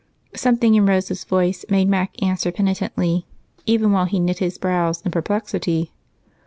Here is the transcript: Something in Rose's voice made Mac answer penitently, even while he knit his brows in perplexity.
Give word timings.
Something 0.35 0.73
in 0.73 0.87
Rose's 0.87 1.23
voice 1.23 1.63
made 1.69 1.87
Mac 1.87 2.19
answer 2.23 2.51
penitently, 2.51 3.27
even 3.67 3.91
while 3.91 4.05
he 4.05 4.19
knit 4.19 4.39
his 4.39 4.57
brows 4.57 5.03
in 5.05 5.11
perplexity. 5.11 5.91